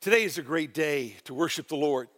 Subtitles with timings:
[0.00, 2.08] Today is a great day to worship the Lord.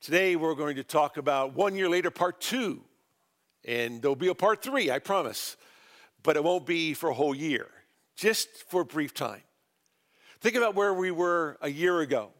[0.00, 2.84] Today we're going to talk about one year later, part two.
[3.64, 5.56] And there'll be a part three, I promise.
[6.22, 7.66] But it won't be for a whole year,
[8.14, 9.42] just for a brief time.
[10.40, 12.30] Think about where we were a year ago.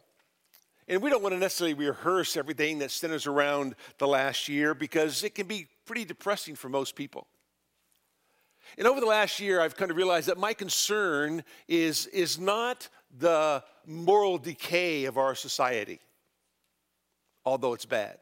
[0.87, 5.21] And we don't want to necessarily rehearse everything that centers around the last year because
[5.25, 7.27] it can be pretty depressing for most people.
[8.77, 12.87] And over the last year, I've kind of realized that my concern is, is not
[13.17, 15.99] the moral decay of our society,
[17.45, 18.17] although it's bad.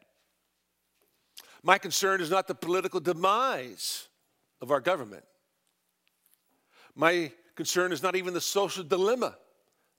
[1.62, 4.08] My concern is not the political demise
[4.60, 5.24] of our government.
[6.94, 9.36] My concern is not even the social dilemma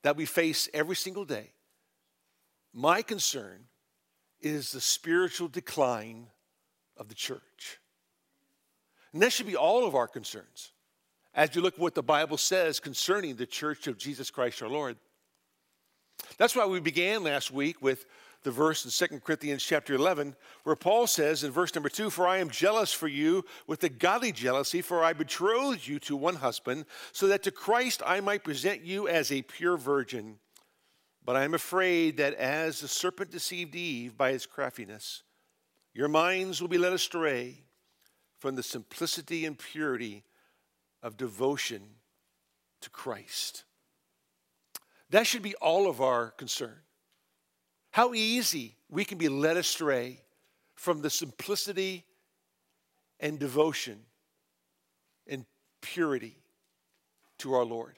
[0.04, 1.52] that we face every single day.
[2.74, 3.66] My concern
[4.42, 6.28] is the spiritual decline
[6.98, 7.80] of the church.
[9.12, 10.72] And that should be all of our concerns
[11.40, 14.68] as you look at what the Bible says concerning the church of Jesus Christ our
[14.68, 14.98] Lord.
[16.38, 18.06] That's why we began last week with
[18.44, 22.28] the verse in 2 Corinthians chapter 11, where Paul says in verse number 2 For
[22.28, 26.36] I am jealous for you with a godly jealousy, for I betrothed you to one
[26.36, 30.40] husband, so that to Christ I might present you as a pure virgin.
[31.24, 35.24] But I am afraid that as the serpent deceived Eve by his craftiness,
[35.94, 37.64] your minds will be led astray
[38.40, 40.26] from the simplicity and purity
[41.02, 41.82] of devotion
[42.82, 43.64] to Christ.
[45.10, 46.78] That should be all of our concern.
[47.92, 50.22] How easy we can be led astray
[50.76, 52.06] from the simplicity
[53.20, 54.00] and devotion
[55.28, 55.46] and
[55.82, 56.38] purity
[57.40, 57.98] to our Lord.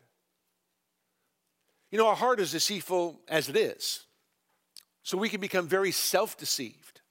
[1.92, 4.06] You know, our heart is deceitful as it is,
[5.04, 7.02] so we can become very self deceived.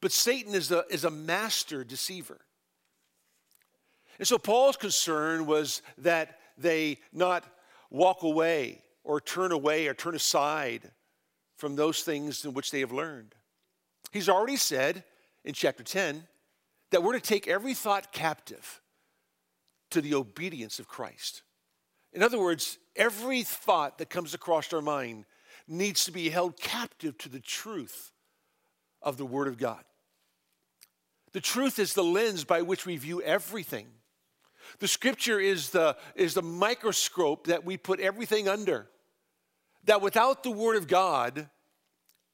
[0.00, 2.38] But Satan is a, is a master deceiver.
[4.18, 7.44] And so Paul's concern was that they not
[7.90, 10.90] walk away or turn away or turn aside
[11.56, 13.34] from those things in which they have learned.
[14.12, 15.04] He's already said
[15.44, 16.26] in chapter 10
[16.90, 18.80] that we're to take every thought captive
[19.90, 21.42] to the obedience of Christ.
[22.12, 25.24] In other words, every thought that comes across our mind
[25.68, 28.12] needs to be held captive to the truth
[29.02, 29.84] of the Word of God.
[31.32, 33.86] The truth is the lens by which we view everything.
[34.78, 38.88] The scripture is the, is the microscope that we put everything under.
[39.84, 41.48] That without the Word of God,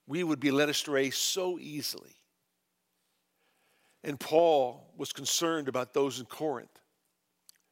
[0.06, 2.16] we would be led astray so easily.
[4.04, 6.78] And Paul was concerned about those in Corinth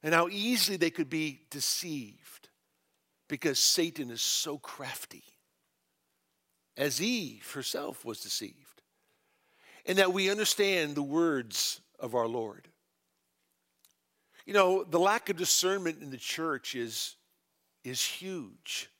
[0.02, 2.48] and how easily they could be deceived
[3.28, 5.22] because Satan is so crafty,
[6.76, 8.82] as Eve herself was deceived.
[9.86, 12.68] And that we understand the words of our Lord.
[14.46, 17.16] You know, the lack of discernment in the church is,
[17.84, 18.90] is huge.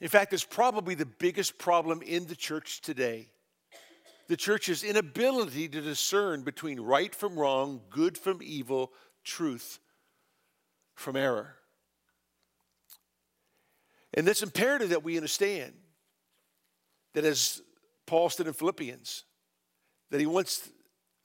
[0.00, 3.28] In fact, it's probably the biggest problem in the church today.
[4.28, 8.92] The church's inability to discern between right from wrong, good from evil,
[9.24, 9.78] truth
[10.94, 11.56] from error.
[14.14, 15.74] And it's imperative that we understand
[17.14, 17.62] that, as
[18.06, 19.24] Paul said in Philippians,
[20.10, 20.70] that he wants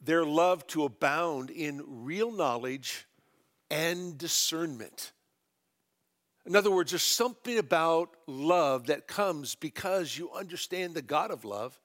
[0.02, 3.08] their love to abound in real knowledge
[3.72, 5.14] and discernment.
[6.46, 11.46] In other words, there's something about love that comes because you understand the God of
[11.46, 11.80] love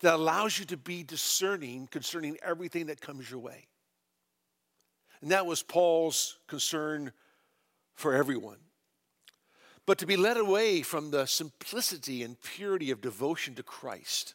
[0.00, 3.66] that allows you to be discerning concerning everything that comes your way.
[5.22, 7.12] And that was Paul's concern
[7.94, 8.58] for everyone.
[9.86, 14.34] But to be led away from the simplicity and purity of devotion to Christ.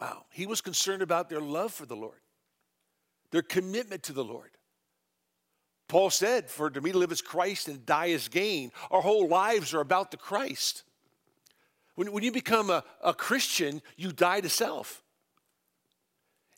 [0.00, 2.20] Wow, he was concerned about their love for the Lord,
[3.30, 4.50] their commitment to the Lord.
[5.88, 8.72] Paul said, For to me to live is Christ and die is gain.
[8.90, 10.82] Our whole lives are about the Christ.
[11.94, 15.02] When, when you become a, a Christian, you die to self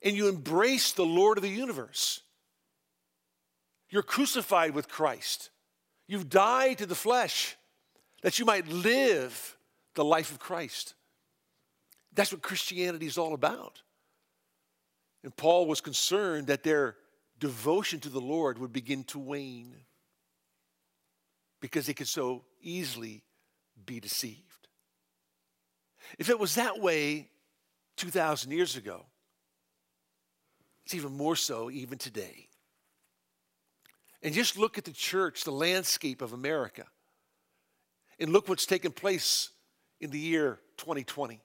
[0.03, 2.23] and you embrace the Lord of the universe.
[3.91, 5.51] You're crucified with Christ.
[6.07, 7.57] You've died to the flesh
[8.23, 9.57] that you might live
[9.95, 10.95] the life of Christ.
[12.15, 13.83] That's what Christianity is all about.
[15.23, 16.97] And Paul was concerned that their
[17.39, 19.75] devotion to the Lord would begin to wane
[21.61, 23.23] because they could so easily
[23.87, 24.69] be deceived.
[26.19, 27.29] If it was that way
[27.97, 29.05] 2,000 years ago,
[30.85, 32.49] it's even more so even today.
[34.23, 36.85] And just look at the church, the landscape of America,
[38.19, 39.51] and look what's taken place
[40.01, 41.41] in the year 2020.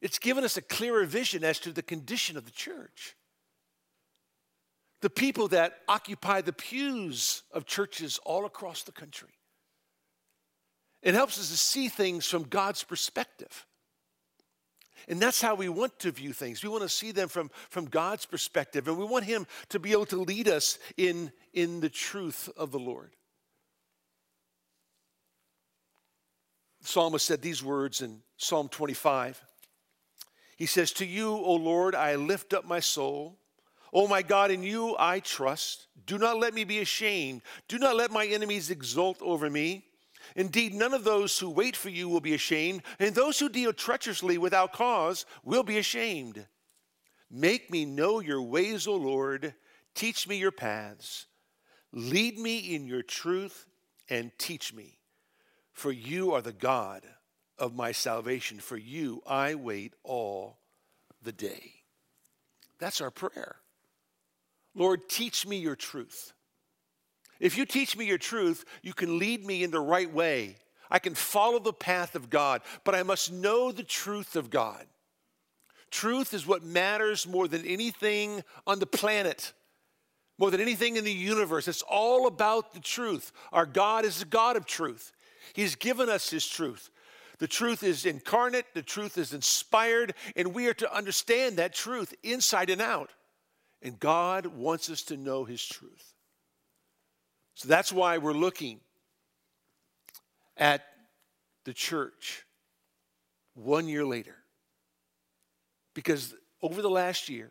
[0.00, 3.16] It's given us a clearer vision as to the condition of the church
[5.04, 9.28] the people that occupy the pews of churches all across the country.
[11.02, 13.66] It helps us to see things from God's perspective.
[15.06, 16.62] And that's how we want to view things.
[16.62, 19.92] We want to see them from, from God's perspective, and we want Him to be
[19.92, 23.12] able to lead us in, in the truth of the Lord.
[26.80, 29.44] The psalmist said these words in Psalm 25.
[30.56, 33.38] He says, To you, O Lord, I lift up my soul.
[33.94, 35.86] O my God, in you I trust.
[36.04, 37.42] Do not let me be ashamed.
[37.68, 39.84] Do not let my enemies exult over me.
[40.34, 43.72] Indeed, none of those who wait for you will be ashamed, and those who deal
[43.72, 46.44] treacherously without cause will be ashamed.
[47.30, 49.54] Make me know your ways, O Lord.
[49.94, 51.26] Teach me your paths.
[51.92, 53.66] Lead me in your truth
[54.10, 54.98] and teach me.
[55.72, 57.06] For you are the God
[57.58, 58.58] of my salvation.
[58.58, 60.58] For you I wait all
[61.22, 61.74] the day.
[62.78, 63.56] That's our prayer.
[64.74, 66.32] Lord, teach me your truth.
[67.40, 70.56] If you teach me your truth, you can lead me in the right way.
[70.90, 74.86] I can follow the path of God, but I must know the truth of God.
[75.90, 79.52] Truth is what matters more than anything on the planet,
[80.38, 81.68] more than anything in the universe.
[81.68, 83.32] It's all about the truth.
[83.52, 85.12] Our God is the God of truth.
[85.52, 86.90] He's given us His truth.
[87.38, 92.14] The truth is incarnate, the truth is inspired, and we are to understand that truth
[92.22, 93.10] inside and out.
[93.84, 96.14] And God wants us to know His truth.
[97.54, 98.80] So that's why we're looking
[100.56, 100.82] at
[101.64, 102.44] the church
[103.52, 104.36] one year later.
[105.94, 107.50] Because over the last year,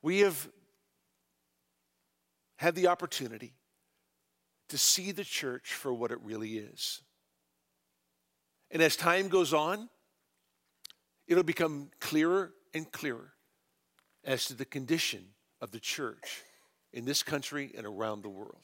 [0.00, 0.48] we have
[2.56, 3.54] had the opportunity
[4.68, 7.02] to see the church for what it really is.
[8.70, 9.88] And as time goes on,
[11.26, 13.32] it'll become clearer and clearer
[14.24, 15.24] as to the condition
[15.60, 16.42] of the church
[16.92, 18.56] in this country and around the world.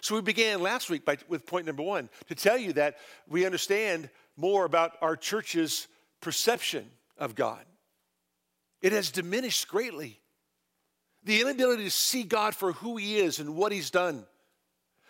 [0.00, 2.96] So we began last week by, with point number one to tell you that
[3.28, 5.86] we understand more about our church's
[6.20, 7.64] perception of God.
[8.82, 10.20] It has diminished greatly.
[11.24, 14.26] The inability to see God for who He is and what He's done.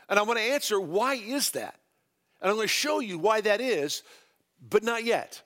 [0.08, 1.78] And I want to answer why is that?
[2.40, 4.02] And I'm going to show you why that is,
[4.60, 5.42] but not yet.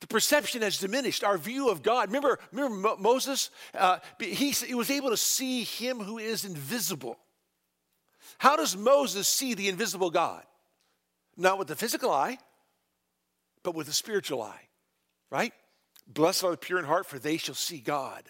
[0.00, 1.22] The perception has diminished.
[1.22, 2.08] Our view of God.
[2.08, 3.50] Remember, remember Moses?
[3.74, 7.18] Uh, he, he was able to see him who is invisible.
[8.38, 10.44] How does Moses see the invisible God?
[11.36, 12.38] Not with the physical eye,
[13.62, 14.68] but with the spiritual eye,
[15.30, 15.52] right?
[16.06, 18.24] Blessed are the pure in heart, for they shall see God.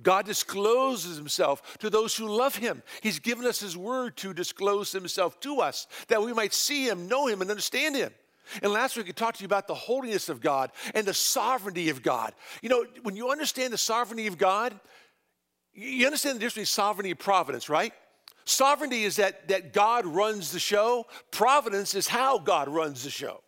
[0.00, 2.82] God discloses himself to those who love him.
[3.02, 7.08] He's given us his word to disclose himself to us that we might see him,
[7.08, 8.12] know him, and understand him.
[8.62, 11.88] And last week, I talked to you about the holiness of God and the sovereignty
[11.88, 12.34] of God.
[12.60, 14.78] You know, when you understand the sovereignty of God,
[15.72, 17.92] you understand the difference between sovereignty and providence, right?
[18.44, 23.42] Sovereignty is that, that God runs the show, providence is how God runs the show.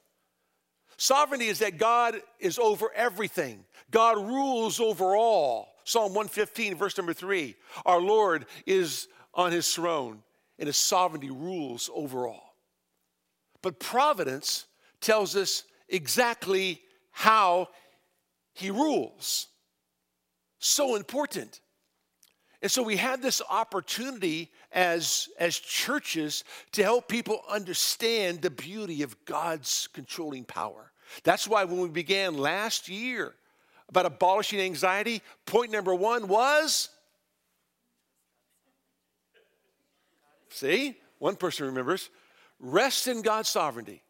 [0.97, 5.69] Sovereignty is that God is over everything, God rules over all.
[5.87, 10.23] Psalm 115, verse number three Our Lord is on his throne,
[10.59, 12.55] and his sovereignty rules over all.
[13.63, 14.67] But providence
[15.05, 16.81] tells us exactly
[17.13, 17.69] how
[18.55, 19.47] he rules.
[20.59, 21.61] So important.
[22.63, 29.03] And so we have this opportunity as, as churches to help people understand the beauty
[29.03, 30.91] of God's controlling power.
[31.23, 33.35] That's why when we began last year
[33.91, 36.89] about abolishing anxiety, point number one was
[40.49, 42.09] see, one person remembers
[42.59, 44.03] rest in God's sovereignty.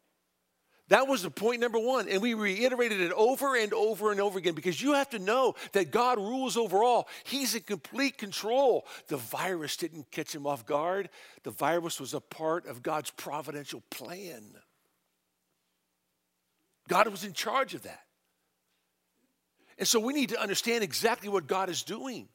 [0.88, 2.09] That was the point number one.
[2.09, 5.55] And we reiterated it over and over and over again because you have to know
[5.73, 7.09] that God rules over all.
[7.25, 8.87] He's in complete control.
[9.09, 11.09] The virus didn't catch him off guard,
[11.43, 14.43] the virus was a part of God's providential plan.
[16.87, 18.00] God was in charge of that.
[19.79, 22.29] And so we need to understand exactly what God is doing.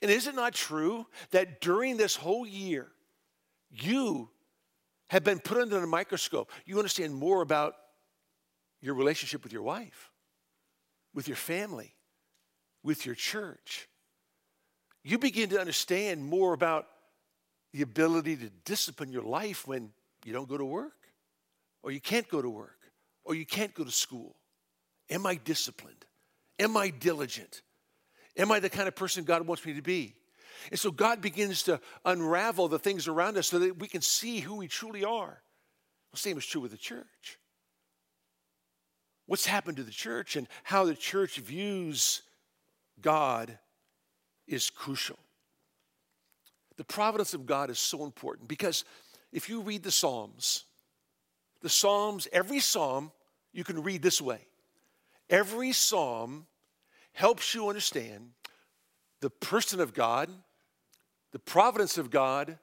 [0.00, 2.88] And is it not true that during this whole year,
[3.70, 4.30] you
[5.12, 7.74] have been put under a microscope, you understand more about
[8.80, 10.10] your relationship with your wife,
[11.12, 11.94] with your family,
[12.82, 13.90] with your church.
[15.04, 16.86] You begin to understand more about
[17.74, 19.90] the ability to discipline your life when
[20.24, 20.96] you don't go to work,
[21.82, 22.78] or you can't go to work,
[23.22, 24.36] or you can't go to school.
[25.10, 26.06] Am I disciplined?
[26.58, 27.60] Am I diligent?
[28.38, 30.14] Am I the kind of person God wants me to be?
[30.70, 34.40] And so God begins to unravel the things around us so that we can see
[34.40, 35.42] who we truly are.
[36.12, 37.38] The same is true with the church.
[39.26, 42.22] What's happened to the church and how the church views
[43.00, 43.58] God
[44.46, 45.18] is crucial.
[46.76, 48.84] The providence of God is so important because
[49.32, 50.64] if you read the Psalms,
[51.60, 53.12] the Psalms, every Psalm
[53.52, 54.46] you can read this way.
[55.30, 56.46] Every Psalm
[57.12, 58.30] helps you understand
[59.20, 60.30] the person of God,
[61.32, 62.58] the providence of God,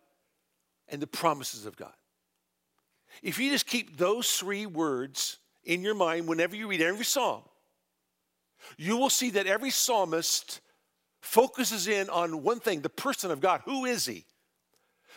[0.88, 1.94] and the promises of God.
[3.22, 7.44] If you just keep those three words in your mind whenever you read every psalm,
[8.78, 10.62] you will see that every psalmist
[11.22, 13.62] focuses in on one thing the person of God.
[13.66, 14.26] Who is he?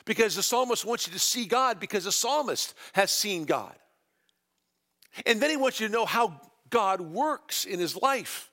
[0.05, 3.75] Because the psalmist wants you to see God because the psalmist has seen God.
[5.27, 6.41] And then he wants you to know how
[6.71, 8.51] God works in his life.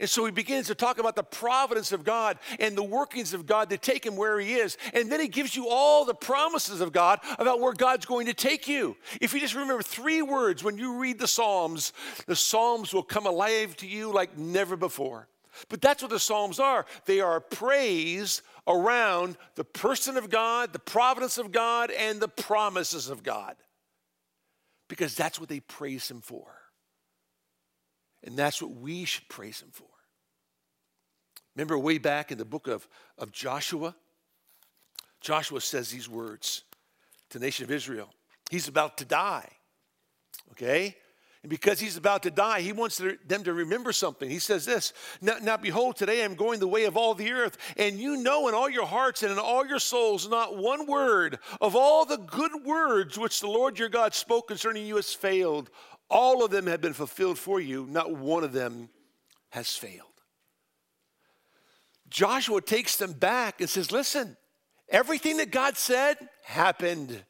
[0.00, 3.46] And so he begins to talk about the providence of God and the workings of
[3.46, 4.76] God to take him where he is.
[4.92, 8.34] And then he gives you all the promises of God about where God's going to
[8.34, 8.96] take you.
[9.20, 11.92] If you just remember three words when you read the Psalms,
[12.26, 15.28] the Psalms will come alive to you like never before.
[15.68, 16.84] But that's what the Psalms are.
[17.06, 23.08] They are praise around the person of God, the providence of God, and the promises
[23.08, 23.56] of God.
[24.88, 26.46] Because that's what they praise him for.
[28.26, 29.86] And that's what we should praise him for.
[31.54, 33.94] Remember way back in the book of, of Joshua?
[35.20, 36.64] Joshua says these words
[37.30, 38.10] to the nation of Israel.
[38.50, 39.48] He's about to die.
[40.52, 40.96] Okay?
[41.46, 44.28] And because he's about to die, he wants them to remember something.
[44.28, 47.56] He says this now, now, behold, today I'm going the way of all the earth,
[47.76, 51.38] and you know in all your hearts and in all your souls not one word
[51.60, 55.70] of all the good words which the Lord your God spoke concerning you has failed.
[56.10, 58.88] All of them have been fulfilled for you, not one of them
[59.50, 60.02] has failed.
[62.10, 64.36] Joshua takes them back and says, Listen,
[64.88, 67.22] everything that God said happened.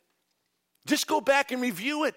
[0.87, 2.15] Just go back and review it.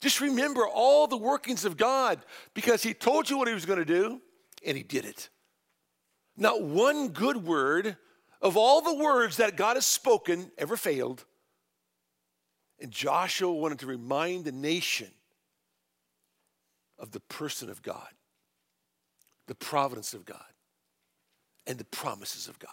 [0.00, 2.20] Just remember all the workings of God
[2.54, 4.20] because He told you what He was going to do
[4.64, 5.28] and He did it.
[6.36, 7.96] Not one good word
[8.40, 11.24] of all the words that God has spoken ever failed.
[12.80, 15.10] And Joshua wanted to remind the nation
[16.98, 18.08] of the person of God,
[19.46, 20.38] the providence of God,
[21.66, 22.70] and the promises of God.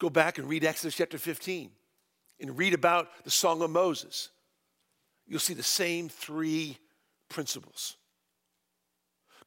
[0.00, 1.70] Go back and read Exodus chapter 15
[2.40, 4.30] and read about the Song of Moses.
[5.26, 6.78] You'll see the same three
[7.28, 7.96] principles.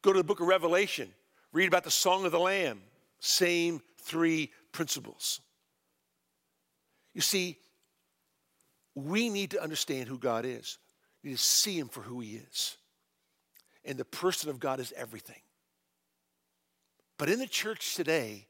[0.01, 1.13] Go to the book of Revelation,
[1.53, 2.81] read about the Song of the Lamb,
[3.19, 5.41] same three principles.
[7.13, 7.57] You see,
[8.96, 10.77] we need to understand who God is.
[11.24, 12.77] We need to see Him for who He is
[13.88, 15.41] and the person of God is everything.
[17.17, 18.46] But in the church today,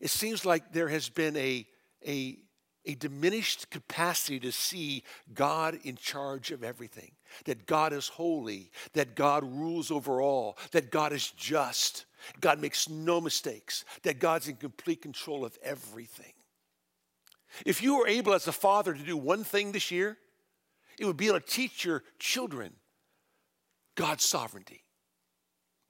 [0.00, 1.66] it seems like there has been a,
[2.06, 2.38] a,
[2.86, 5.02] a diminished capacity to see
[5.34, 7.12] God in charge of everything,
[7.44, 12.06] that God is holy, that God rules over all, that God is just,
[12.40, 16.32] God makes no mistakes, that God's in complete control of everything.
[17.64, 20.18] If you were able as a father to do one thing this year,
[20.98, 22.72] it would be able to teach your children
[23.96, 24.82] God's sovereignty.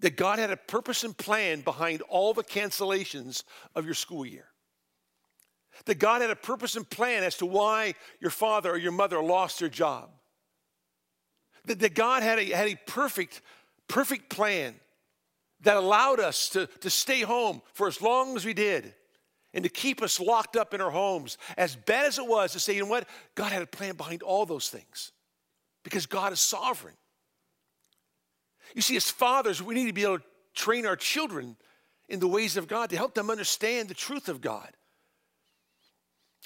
[0.00, 4.49] That God had a purpose and plan behind all the cancellations of your school year.
[5.85, 9.23] That God had a purpose and plan as to why your father or your mother
[9.23, 10.11] lost their job.
[11.66, 13.42] That, that God had a, had a perfect,
[13.88, 14.75] perfect plan
[15.61, 18.95] that allowed us to, to stay home for as long as we did
[19.54, 21.38] and to keep us locked up in our homes.
[21.56, 23.09] As bad as it was to say, you know what?
[23.35, 25.12] God had a plan behind all those things
[25.83, 26.95] because God is sovereign.
[28.75, 31.56] You see, as fathers, we need to be able to train our children
[32.09, 34.71] in the ways of God to help them understand the truth of God.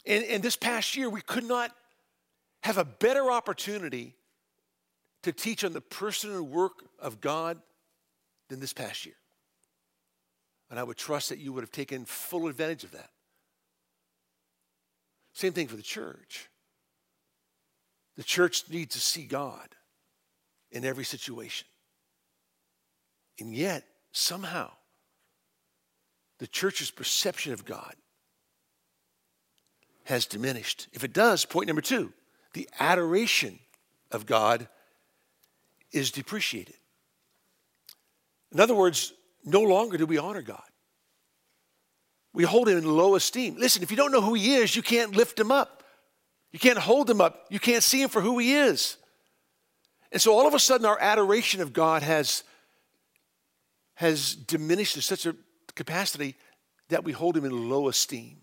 [0.06, 1.74] And, and this past year, we could not
[2.62, 4.14] have a better opportunity
[5.22, 7.58] to teach on the person and work of God
[8.48, 9.14] than this past year.
[10.70, 13.10] And I would trust that you would have taken full advantage of that.
[15.32, 16.48] Same thing for the church.
[18.16, 19.68] The church needs to see God
[20.70, 21.66] in every situation.
[23.38, 24.70] And yet, somehow,
[26.38, 27.94] the church's perception of God
[30.04, 30.88] has diminished.
[30.92, 32.12] If it does, point number two,
[32.52, 33.58] the adoration
[34.10, 34.68] of God
[35.92, 36.74] is depreciated.
[38.52, 39.12] In other words,
[39.44, 40.62] no longer do we honor God.
[42.32, 43.56] We hold him in low esteem.
[43.56, 45.82] Listen, if you don't know who he is, you can't lift him up.
[46.52, 47.46] You can't hold him up.
[47.50, 48.96] You can't see him for who he is.
[50.12, 52.44] And so all of a sudden, our adoration of God has
[53.94, 55.36] has diminished to such a
[55.74, 56.34] capacity
[56.88, 58.38] that we hold him in low esteem.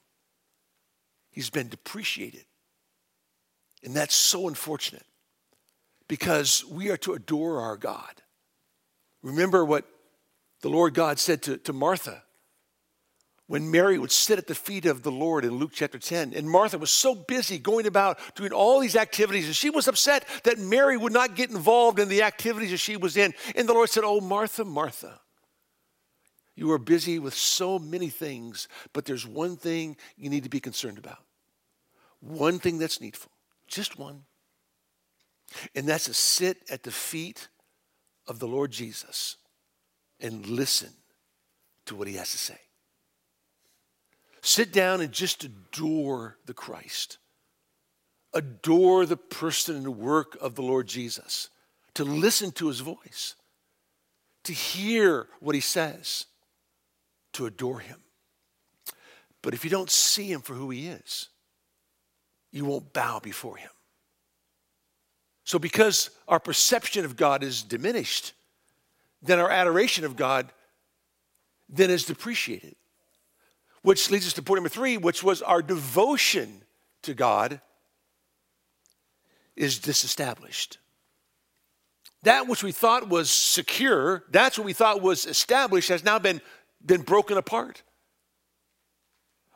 [1.38, 2.46] He's been depreciated.
[3.84, 5.06] And that's so unfortunate
[6.08, 8.24] because we are to adore our God.
[9.22, 9.86] Remember what
[10.62, 12.24] the Lord God said to, to Martha
[13.46, 16.34] when Mary would sit at the feet of the Lord in Luke chapter 10.
[16.34, 20.28] And Martha was so busy going about doing all these activities, and she was upset
[20.44, 23.36] that Mary would not get involved in the activities that she was in.
[23.56, 25.20] And the Lord said, Oh, Martha, Martha,
[26.56, 30.60] you are busy with so many things, but there's one thing you need to be
[30.60, 31.20] concerned about.
[32.20, 33.32] One thing that's needful,
[33.68, 34.24] just one.
[35.76, 37.48] And that's to sit at the feet
[38.28, 39.38] of the Lord Jesus
[40.20, 40.90] and listen
[41.86, 42.60] to what he has to say.
[44.42, 47.18] Sit down and just adore the Christ.
[48.34, 51.50] Adore the person and work of the Lord Jesus.
[51.96, 53.36] To listen to his voice.
[54.44, 56.26] To hear what he says.
[57.34, 58.00] To adore him.
[59.42, 61.30] But if you don't see him for who he is,
[62.58, 63.70] you won't bow before him.
[65.44, 68.34] So, because our perception of God is diminished,
[69.22, 70.52] then our adoration of God
[71.70, 72.76] then is depreciated.
[73.82, 76.64] Which leads us to point number three, which was our devotion
[77.04, 77.62] to God
[79.56, 80.80] is disestablished.
[82.24, 86.42] That which we thought was secure, that's what we thought was established, has now been,
[86.86, 87.84] been broken apart.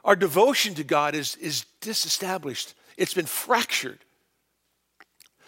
[0.03, 4.00] Our devotion to God is, is disestablished, it's been fractured.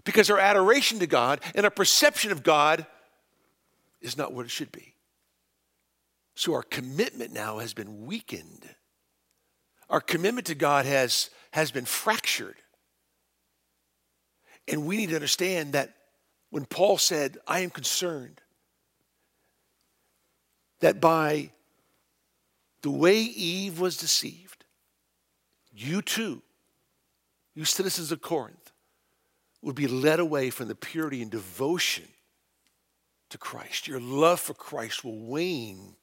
[0.03, 2.85] Because our adoration to God and our perception of God
[4.01, 4.95] is not what it should be.
[6.35, 8.67] So our commitment now has been weakened.
[9.89, 12.55] Our commitment to God has, has been fractured.
[14.67, 15.93] And we need to understand that
[16.49, 18.41] when Paul said, I am concerned
[20.79, 21.51] that by
[22.81, 24.65] the way Eve was deceived,
[25.71, 26.41] you too,
[27.55, 28.71] you citizens of Corinth,
[29.61, 32.05] would be led away from the purity and devotion
[33.29, 33.87] to Christ.
[33.87, 35.95] Your love for Christ will wane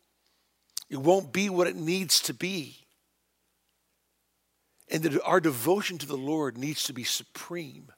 [0.90, 2.76] it won't be what it needs to be.
[4.90, 7.92] And that our devotion to the Lord needs to be supreme,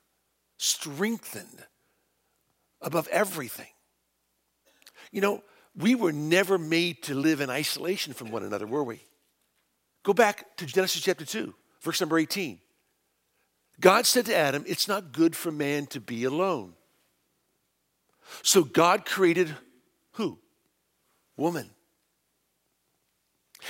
[0.58, 1.64] strengthened
[2.82, 3.70] above everything.
[5.10, 5.42] You know,
[5.74, 9.02] we were never made to live in isolation from one another, were we?
[10.02, 12.60] Go back to Genesis chapter 2, verse number 18.
[13.80, 16.74] God said to Adam, It's not good for man to be alone.
[18.42, 19.54] So God created
[20.12, 20.38] who?
[21.36, 21.70] Woman.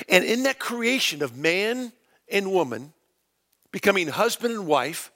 [0.08, 1.92] And in that creation of man
[2.30, 2.92] and woman,
[3.70, 5.10] becoming husband and wife,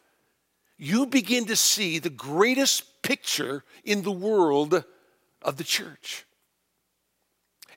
[0.78, 4.84] you begin to see the greatest picture in the world
[5.42, 6.26] of the church.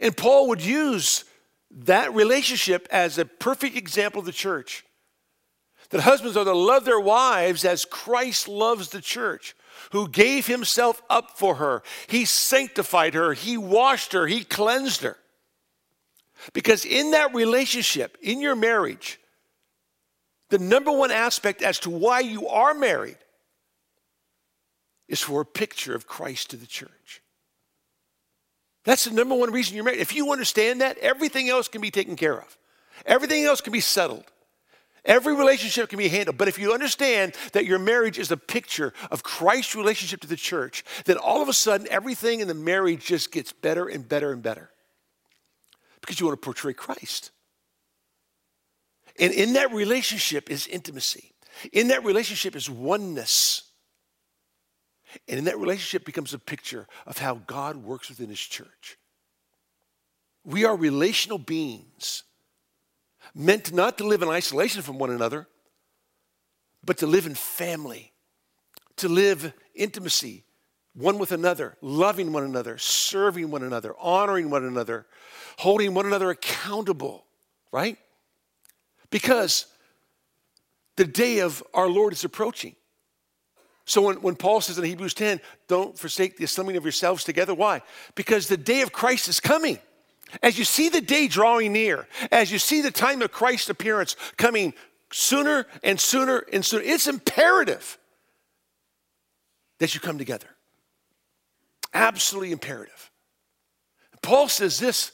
[0.02, 1.26] And Paul would use
[1.72, 4.86] that relationship as a perfect example of the church.
[5.90, 9.56] That husbands are to love their wives as Christ loves the church,
[9.92, 11.82] who gave himself up for her.
[12.08, 15.18] He sanctified her, he washed her, he cleansed her.
[16.54, 19.20] Because in that relationship, in your marriage,
[20.50, 23.18] the number one aspect as to why you are married
[25.08, 27.22] is for a picture of Christ to the church.
[28.86, 30.00] That's the number one reason you're married.
[30.00, 32.58] If you understand that, everything else can be taken care of,
[33.06, 34.26] everything else can be settled.
[35.10, 36.38] Every relationship can be handled.
[36.38, 40.36] But if you understand that your marriage is a picture of Christ's relationship to the
[40.36, 44.32] church, then all of a sudden everything in the marriage just gets better and better
[44.32, 44.70] and better
[46.00, 47.32] because you want to portray Christ.
[49.20, 51.32] And in that relationship is intimacy.
[51.74, 53.64] In that relationship is oneness.
[55.28, 59.00] And in that relationship becomes a picture of how God works within his church.
[60.46, 62.26] We are relational beings
[63.36, 65.48] meant not to live in isolation from one another,
[66.84, 68.14] but to live in family,
[68.98, 70.44] to live intimacy
[70.94, 75.06] one with another, loving one another, serving one another, honoring one another,
[75.58, 77.26] holding one another accountable,
[77.72, 77.98] right?
[79.10, 79.68] Because
[80.98, 82.76] the day of our Lord is approaching.
[83.86, 87.54] So when, when Paul says in Hebrews 10, don't forsake the assembling of yourselves together,
[87.54, 87.82] why?
[88.16, 89.80] Because the day of Christ is coming.
[90.42, 94.16] As you see the day drawing near, as you see the time of Christ's appearance
[94.38, 94.74] coming
[95.12, 97.98] sooner and sooner and sooner, it's imperative
[99.80, 100.48] that you come together.
[101.94, 103.10] Absolutely imperative.
[104.22, 105.12] Paul says this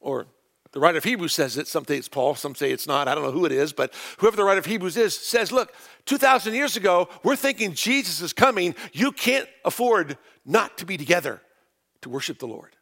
[0.00, 0.26] or
[0.72, 1.66] the writer of Hebrews says it.
[1.66, 3.08] Some say it's Paul, some say it's not.
[3.08, 5.72] I don't know who it is, but whoever the writer of Hebrews is says, look,
[6.04, 8.74] 2,000 years ago, we're thinking Jesus is coming.
[8.92, 11.40] You can't afford not to be together
[12.02, 12.76] to worship the Lord.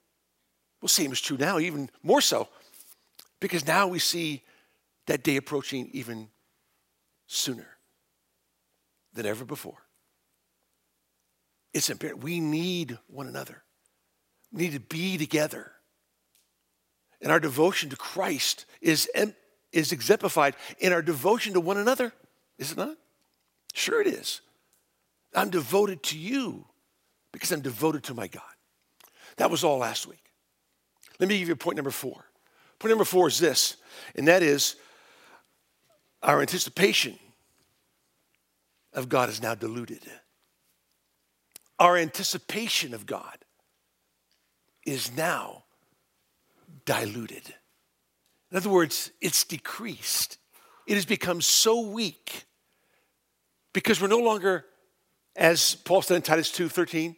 [0.85, 2.47] Well, same is true now, even more so,
[3.41, 4.43] because now we see
[5.07, 6.29] that day approaching even
[7.27, 7.79] sooner
[9.15, 9.79] than ever before.
[11.73, 12.23] It's imperative.
[12.23, 13.63] We need one another.
[14.53, 15.73] We need to be together.
[17.23, 19.09] and our devotion to Christ is,
[19.73, 22.13] is exemplified in our devotion to one another,
[22.59, 22.99] is it not?
[23.73, 24.43] Sure, it is.
[25.35, 26.67] I'm devoted to you
[27.33, 28.43] because I'm devoted to my God.
[29.39, 30.24] That was all last week.
[31.19, 32.25] Let me give you point number four.
[32.79, 33.77] Point number four is this,
[34.15, 34.77] and that is
[36.23, 37.19] our anticipation
[38.93, 40.03] of God is now diluted.
[41.79, 43.39] Our anticipation of God
[44.87, 45.65] is now
[46.85, 47.55] diluted.
[48.51, 50.39] In other words, it's decreased.
[50.87, 52.45] It has become so weak
[53.73, 54.65] because we're no longer,
[55.35, 57.17] as Paul said in Titus 2:13,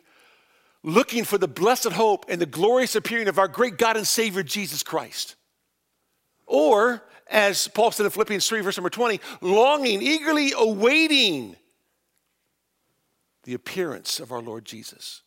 [0.87, 4.45] looking for the blessed hope and the glorious appearing of our great God and Savior
[4.45, 5.35] Jesus Christ.
[6.47, 11.57] Or, as Paul said in Philippians 3, verse number 20, longing, eagerly awaiting
[13.43, 15.23] the appearance of our Lord Jesus.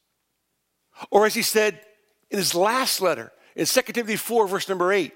[1.11, 1.81] Or as he said
[2.31, 5.13] in his last letter, in 2 Timothy 4, verse number 8,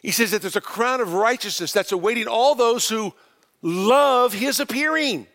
[0.00, 3.12] he says that there's a crown of righteousness that's awaiting all those who
[3.60, 5.26] love his appearing.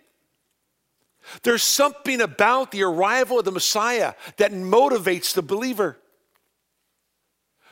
[1.43, 5.97] There's something about the arrival of the Messiah that motivates the believer.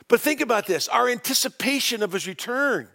[0.08, 2.88] But think about this our anticipation of his return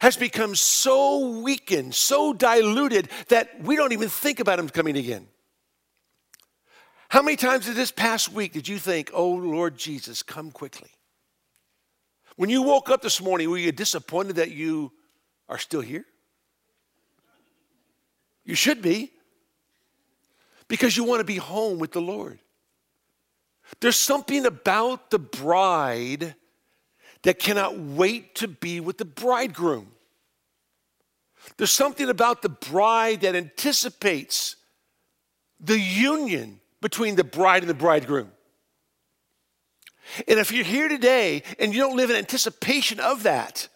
[0.00, 5.26] has become so weakened, so diluted, that we don't even think about him coming again.
[7.08, 10.90] How many times in this past week did you think, oh Lord Jesus, come quickly?
[12.36, 14.92] When you woke up this morning, were you disappointed that you
[15.48, 16.04] are still here?
[18.46, 19.12] You should be,
[20.68, 22.38] because you want to be home with the Lord.
[23.80, 26.34] There's something about the bride
[27.22, 29.88] that cannot wait to be with the bridegroom.
[31.56, 34.56] There's something about the bride that anticipates
[35.58, 38.30] the union between the bride and the bridegroom.
[40.28, 43.68] And if you're here today and you don't live in anticipation of that,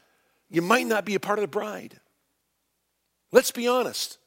[0.48, 1.98] you might not be a part of the bride.
[3.32, 4.18] Let's be honest.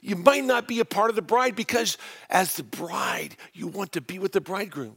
[0.00, 1.98] You might not be a part of the bride because,
[2.30, 4.96] as the bride, you want to be with the bridegroom.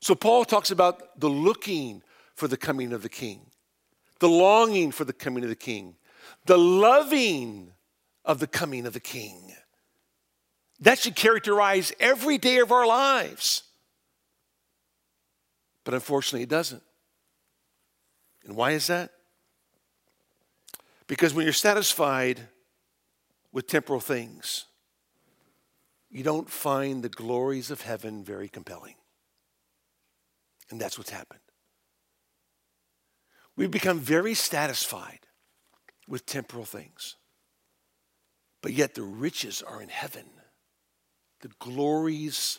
[0.00, 2.02] So, Paul talks about the looking
[2.34, 3.46] for the coming of the king,
[4.18, 5.96] the longing for the coming of the king,
[6.46, 7.72] the loving
[8.24, 9.52] of the coming of the king.
[10.80, 13.62] That should characterize every day of our lives.
[15.84, 16.82] But unfortunately, it doesn't.
[18.44, 19.10] And why is that?
[21.06, 22.40] Because when you're satisfied
[23.52, 24.66] with temporal things,
[26.10, 28.94] you don't find the glories of heaven very compelling.
[30.70, 31.40] And that's what's happened.
[33.56, 35.20] We've become very satisfied
[36.08, 37.16] with temporal things,
[38.62, 40.24] but yet the riches are in heaven,
[41.40, 42.58] the glories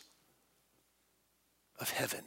[1.80, 2.24] of heaven.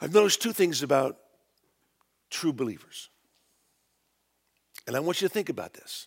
[0.00, 1.16] I've noticed two things about
[2.30, 3.08] true believers.
[4.86, 6.06] And I want you to think about this.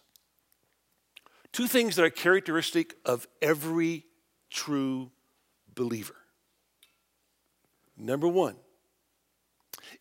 [1.51, 4.05] Two things that are characteristic of every
[4.49, 5.11] true
[5.73, 6.15] believer.
[7.97, 8.55] Number one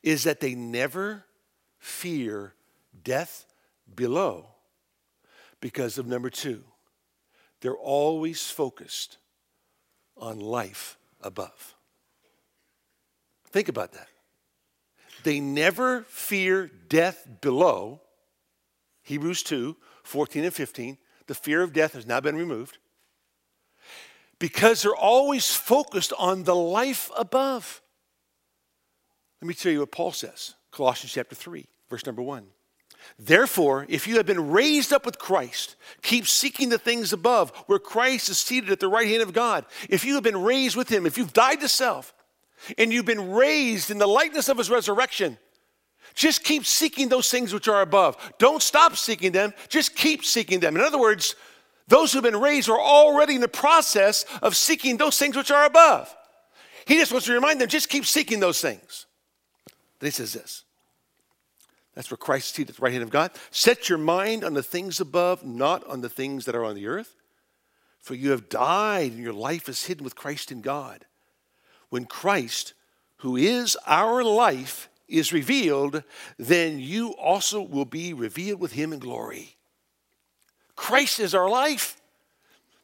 [0.02, 1.24] is that they never
[1.78, 2.54] fear
[3.02, 3.46] death
[3.94, 4.48] below
[5.60, 6.64] because of number two,
[7.60, 9.18] they're always focused
[10.16, 11.74] on life above.
[13.50, 14.08] Think about that.
[15.22, 18.00] They never fear death below
[19.06, 20.98] Hebrews 2 14 and 15.
[21.26, 22.78] The fear of death has now been removed
[24.38, 27.82] because they're always focused on the life above.
[29.40, 32.46] Let me tell you what Paul says Colossians chapter 3, verse number 1.
[33.18, 37.78] Therefore, if you have been raised up with Christ, keep seeking the things above, where
[37.78, 39.64] Christ is seated at the right hand of God.
[39.88, 42.12] If you have been raised with him, if you've died to self,
[42.78, 45.38] and you've been raised in the likeness of his resurrection,
[46.16, 48.16] just keep seeking those things which are above.
[48.38, 50.74] Don't stop seeking them, just keep seeking them.
[50.74, 51.36] In other words,
[51.86, 55.66] those who've been raised are already in the process of seeking those things which are
[55.66, 56.12] above.
[56.86, 59.06] He just wants to remind them, just keep seeking those things.
[60.00, 60.64] Then he says this.
[61.94, 63.30] That's where Christ is seated at the right hand of God.
[63.50, 66.86] Set your mind on the things above, not on the things that are on the
[66.86, 67.14] earth.
[68.00, 71.06] For you have died, and your life is hidden with Christ in God.
[71.88, 72.74] When Christ,
[73.18, 76.02] who is our life, is revealed,
[76.38, 79.56] then you also will be revealed with him in glory.
[80.74, 82.00] Christ is our life.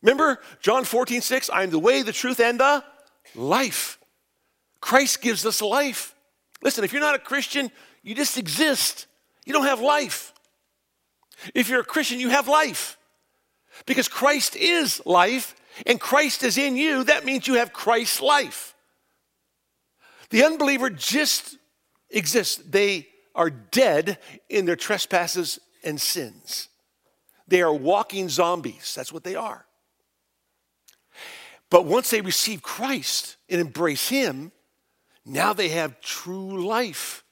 [0.03, 2.85] Remember John 14, 6, I am the way, the truth, and the
[3.35, 3.99] life.
[4.81, 6.15] Christ gives us life.
[6.63, 7.71] Listen, if you're not a Christian,
[8.03, 9.07] you just exist.
[9.45, 10.33] You don't have life.
[11.55, 12.99] If you're a Christian, you have life.
[13.87, 15.55] Because Christ is life,
[15.87, 18.75] and Christ is in you, that means you have Christ's life.
[20.31, 21.59] The unbeliever just
[22.13, 22.57] exists.
[22.57, 26.69] They are dead in their trespasses and sins.
[27.49, 28.95] They are walking zombies.
[28.95, 29.67] That's what they are.
[31.71, 34.53] But once they receive Christ and embrace Him,
[35.25, 37.25] now they have true life.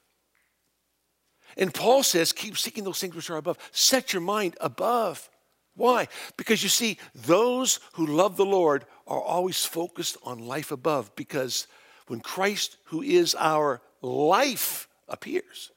[1.57, 3.59] And Paul says, keep seeking those things which are above.
[3.73, 5.29] Set your mind above.
[5.75, 6.09] Why?
[6.37, 11.67] Because you see, those who love the Lord are always focused on life above because
[12.07, 15.71] when Christ, who is our life, appears,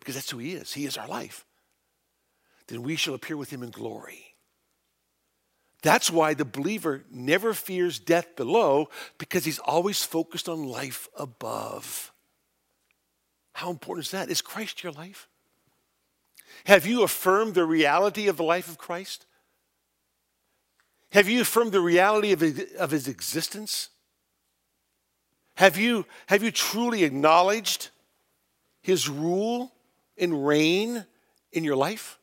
[0.00, 1.44] because that's who he is, he is our life,
[2.66, 4.34] then we shall appear with him in glory.
[5.82, 12.12] That's why the believer never fears death below because he's always focused on life above.
[13.52, 14.28] How important is that?
[14.28, 15.28] Is Christ your life?
[16.64, 19.26] Have you affirmed the reality of the life of Christ?
[21.12, 23.90] Have you affirmed the reality of his, of his existence?
[25.58, 27.88] Have you, have you truly acknowledged
[28.80, 29.72] his rule
[30.16, 31.04] and reign
[31.50, 32.16] in your life?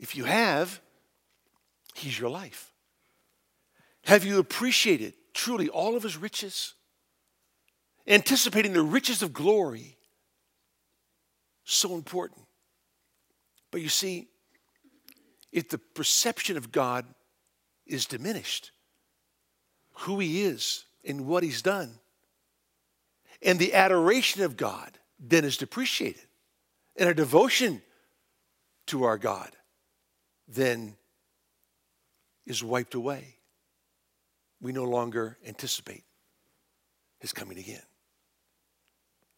[0.00, 0.80] If you have,
[1.94, 2.72] he's your life.
[4.04, 6.72] Have you appreciated truly all of his riches?
[8.06, 9.98] Anticipating the riches of glory
[11.62, 12.40] so important.
[13.70, 14.28] But you see,
[15.52, 17.04] if the perception of God
[17.86, 18.70] is diminished,
[19.92, 21.98] who He is and what He's done,
[23.42, 26.22] and the adoration of God then is depreciated,
[26.96, 27.82] and our devotion
[28.86, 29.50] to our God
[30.46, 30.94] then
[32.46, 33.36] is wiped away.
[34.60, 36.04] We no longer anticipate
[37.18, 37.82] His coming again.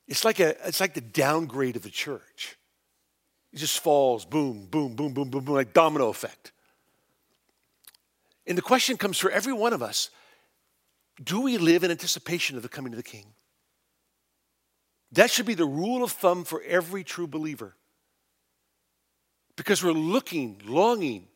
[0.07, 2.57] It's like, a, it's like the downgrade of the church.
[3.53, 6.53] It just falls, boom, boom, boom, boom, boom, boom, like domino effect.
[8.47, 10.11] And the question comes for every one of us
[11.23, 13.27] do we live in anticipation of the coming of the King?
[15.13, 17.75] That should be the rule of thumb for every true believer.
[19.57, 21.27] Because we're looking, longing,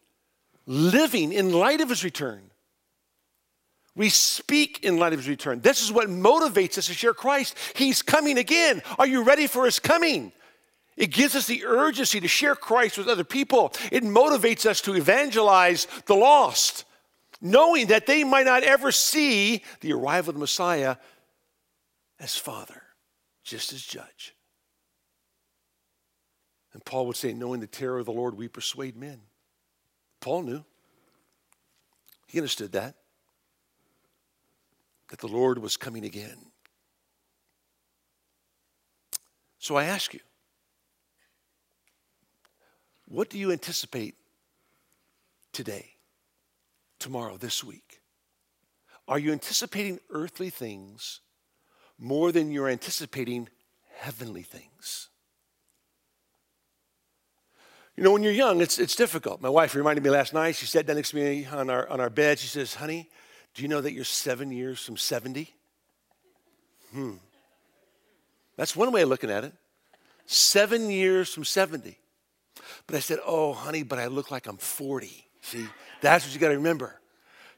[0.66, 2.50] living in light of his return.
[3.96, 5.60] We speak in light of his return.
[5.60, 7.56] This is what motivates us to share Christ.
[7.76, 8.82] He's coming again.
[8.98, 10.32] Are you ready for his coming?
[10.96, 13.72] It gives us the urgency to share Christ with other people.
[13.90, 16.84] It motivates us to evangelize the lost,
[17.44, 20.96] knowing that they might not ever see the arrival of the Messiah
[22.18, 22.82] as Father,
[23.44, 24.34] just as Judge.
[26.72, 29.20] And Paul would say, knowing the terror of the Lord, we persuade men.
[30.20, 30.64] Paul knew.
[32.26, 32.96] He understood that
[35.10, 36.38] that the Lord was coming again.
[39.58, 40.20] So I ask you,
[43.06, 44.16] what do you anticipate
[45.52, 45.93] today,
[47.04, 48.00] tomorrow, this week?
[49.06, 51.20] Are you anticipating earthly things
[51.98, 53.48] more than you're anticipating
[53.98, 55.10] heavenly things?
[57.94, 59.42] You know, when you're young, it's, it's difficult.
[59.42, 62.00] My wife reminded me last night, she sat down next to me on our, on
[62.00, 62.38] our bed.
[62.38, 63.10] She says, Honey,
[63.54, 65.54] do you know that you're seven years from 70?
[66.90, 67.12] Hmm.
[68.56, 69.52] That's one way of looking at it.
[70.24, 71.98] Seven years from 70.
[72.86, 75.26] But I said, Oh, honey, but I look like I'm 40.
[75.42, 75.66] See,
[76.00, 77.00] that's what you got to remember.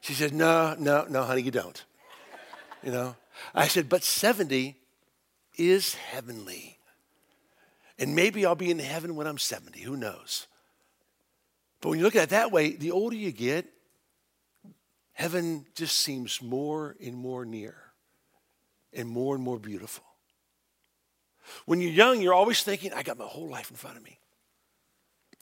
[0.01, 1.83] She said, No, no, no, honey, you don't.
[2.83, 3.15] You know?
[3.53, 4.75] I said, But 70
[5.57, 6.77] is heavenly.
[7.99, 9.81] And maybe I'll be in heaven when I'm 70.
[9.81, 10.47] Who knows?
[11.81, 13.65] But when you look at it that way, the older you get,
[15.13, 17.75] heaven just seems more and more near
[18.93, 20.03] and more and more beautiful.
[21.65, 24.19] When you're young, you're always thinking, I got my whole life in front of me.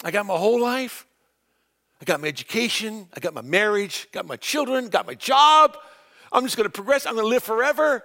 [0.03, 1.05] I got my whole life.
[2.01, 3.07] I got my education.
[3.15, 4.07] I got my marriage.
[4.11, 4.89] Got my children.
[4.89, 5.77] Got my job.
[6.31, 7.05] I'm just going to progress.
[7.05, 8.03] I'm going to live forever.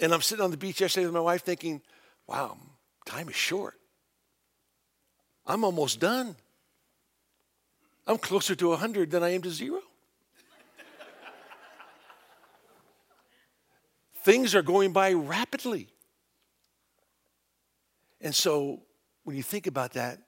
[0.00, 1.82] And I'm sitting on the beach yesterday with my wife thinking,
[2.26, 2.56] wow,
[3.04, 3.74] time is short.
[5.46, 6.36] I'm almost done.
[8.06, 9.80] I'm closer to 100 than I am to zero.
[14.22, 15.88] Things are going by rapidly.
[18.20, 18.82] And so
[19.22, 20.18] when you think about that,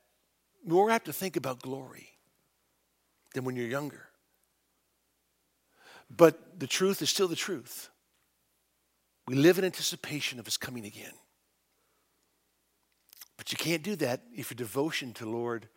[0.64, 2.08] more apt to think about glory
[3.38, 4.09] than when you're younger.
[6.11, 7.88] But the truth is still the truth.
[9.29, 11.12] We live in anticipation of his coming again.
[13.37, 15.68] But you can't do that if your devotion to Lord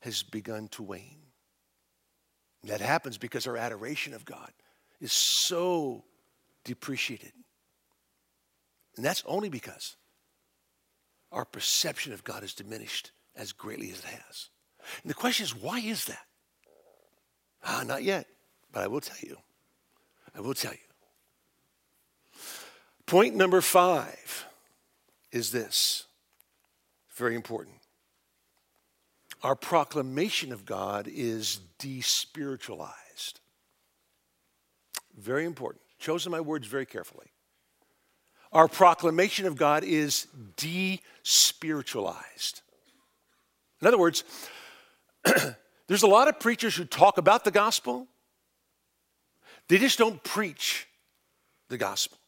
[0.00, 1.18] has begun to wane.
[2.62, 4.50] And that happens because our adoration of God
[4.98, 6.04] is so
[6.64, 7.32] depreciated.
[8.96, 9.96] And that's only because
[11.30, 14.48] our perception of God has diminished as greatly as it has.
[15.02, 16.24] And the question is, why is that?
[17.64, 18.26] Ah, not yet,
[18.72, 19.36] but I will tell you.
[20.34, 20.78] I will tell you.
[23.06, 24.46] Point number five
[25.30, 26.04] is this
[27.14, 27.76] very important.
[29.42, 33.40] Our proclamation of God is despiritualized.
[35.18, 35.82] Very important.
[35.98, 37.26] Chosen my words very carefully.
[38.52, 42.62] Our proclamation of God is despiritualized.
[43.80, 44.24] In other words,
[45.88, 48.08] there's a lot of preachers who talk about the gospel,
[49.68, 50.86] they just don't preach
[51.68, 52.18] the gospel.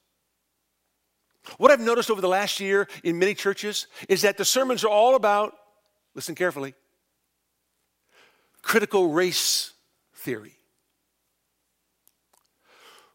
[1.59, 4.89] What I've noticed over the last year in many churches is that the sermons are
[4.89, 5.55] all about,
[6.15, 6.75] listen carefully,
[8.63, 9.73] critical race
[10.15, 10.57] theory,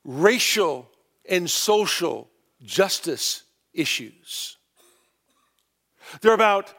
[0.03, 0.89] racial
[1.27, 2.29] and social
[2.63, 4.57] justice issues.
[6.21, 6.73] They're about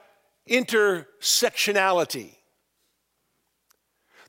[0.49, 2.35] intersectionality.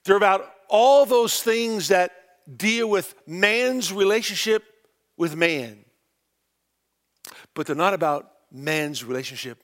[0.03, 2.11] They're about all those things that
[2.57, 4.63] deal with man's relationship
[5.17, 5.85] with man.
[7.53, 9.63] But they're not about man's relationship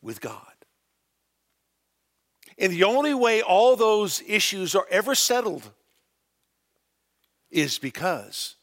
[0.00, 0.40] with God.
[2.58, 5.70] And the only way all those issues are ever settled
[7.50, 8.56] is because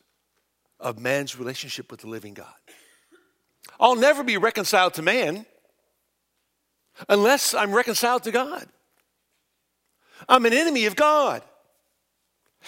[0.80, 2.48] of man's relationship with the living God.
[3.80, 5.46] I'll never be reconciled to man
[7.10, 8.68] unless I'm reconciled to God.
[10.28, 11.44] I'm an enemy of God.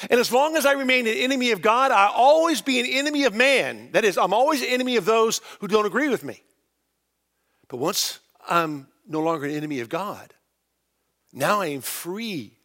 [0.09, 3.25] And as long as I remain an enemy of God, I always be an enemy
[3.25, 3.91] of man.
[3.91, 6.41] That is, I'm always an enemy of those who don't agree with me.
[7.67, 10.33] But once I'm no longer an enemy of God,
[11.31, 12.57] now I am free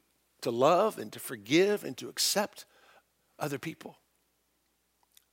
[0.42, 2.64] to love and to forgive and to accept
[3.38, 3.98] other people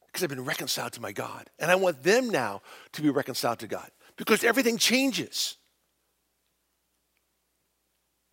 [0.07, 1.49] because I've been reconciled to my God.
[1.59, 2.61] And I want them now
[2.93, 5.57] to be reconciled to God because everything changes.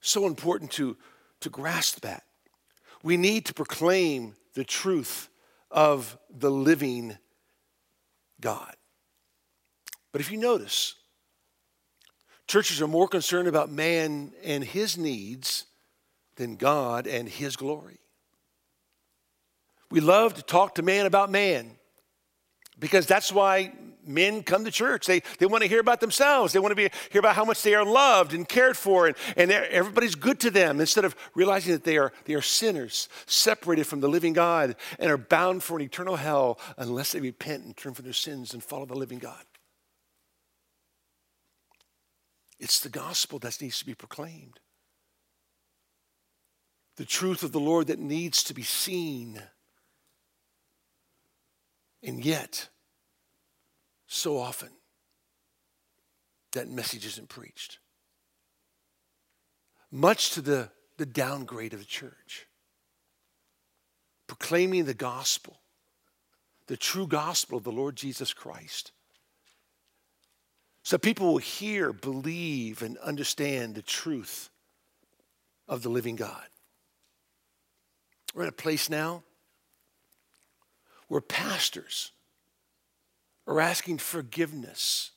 [0.00, 0.96] So important to,
[1.42, 2.24] to grasp that.
[3.02, 5.28] We need to proclaim the truth
[5.70, 7.16] of the living
[8.40, 8.74] God.
[10.12, 10.94] But if you notice,
[12.46, 15.64] churches are more concerned about man and his needs
[16.36, 17.98] than God and his glory.
[19.90, 21.72] We love to talk to man about man
[22.78, 23.72] because that's why
[24.04, 25.06] men come to church.
[25.06, 26.52] They, they want to hear about themselves.
[26.52, 29.16] They want to be, hear about how much they are loved and cared for, and,
[29.36, 33.86] and everybody's good to them instead of realizing that they are, they are sinners, separated
[33.86, 37.76] from the living God, and are bound for an eternal hell unless they repent and
[37.76, 39.44] turn from their sins and follow the living God.
[42.58, 44.60] It's the gospel that needs to be proclaimed.
[46.96, 49.42] The truth of the Lord that needs to be seen.
[52.04, 52.68] And yet,
[54.12, 54.68] so often
[56.52, 57.78] that message isn't preached.
[59.90, 62.46] Much to the, the downgrade of the church.
[64.26, 65.60] Proclaiming the gospel,
[66.66, 68.92] the true gospel of the Lord Jesus Christ.
[70.82, 74.50] So people will hear, believe, and understand the truth
[75.68, 76.46] of the living God.
[78.34, 79.22] We're in a place now
[81.08, 82.12] where pastors
[83.46, 85.10] are asking forgiveness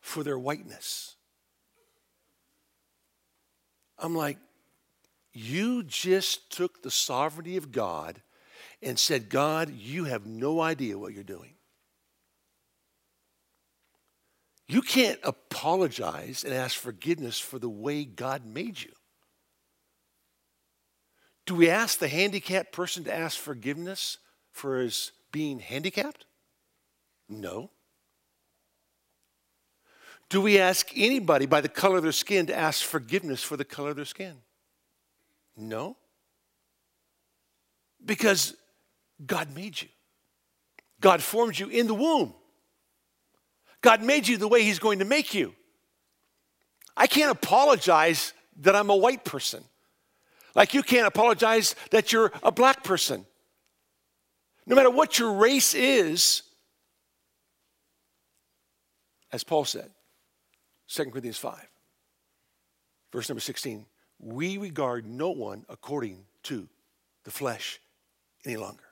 [0.00, 1.16] for their whiteness.
[3.98, 4.38] I'm like,
[5.32, 8.22] you just took the sovereignty of God
[8.82, 11.54] and said, God, you have no idea what you're doing.
[14.66, 18.92] You can't apologize and ask forgiveness for the way God made you.
[21.44, 24.18] Do we ask the handicapped person to ask forgiveness
[24.52, 26.24] for his being handicapped?
[27.30, 27.70] No.
[30.28, 33.64] Do we ask anybody by the color of their skin to ask forgiveness for the
[33.64, 34.36] color of their skin?
[35.56, 35.96] No.
[38.04, 38.54] Because
[39.24, 39.88] God made you.
[41.00, 42.34] God formed you in the womb.
[43.80, 45.54] God made you the way He's going to make you.
[46.96, 49.64] I can't apologize that I'm a white person.
[50.54, 53.24] Like you can't apologize that you're a black person.
[54.66, 56.42] No matter what your race is,
[59.32, 59.90] as Paul said,
[60.88, 61.56] 2 Corinthians 5,
[63.12, 63.86] verse number 16,
[64.18, 66.68] we regard no one according to
[67.24, 67.80] the flesh
[68.44, 68.84] any longer.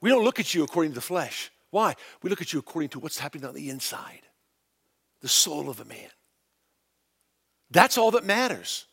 [0.00, 1.50] We don't look at you according to the flesh.
[1.70, 1.94] Why?
[2.22, 4.22] We look at you according to what's happening on the inside,
[5.20, 6.10] the soul of a man.
[7.70, 8.86] That's all that matters.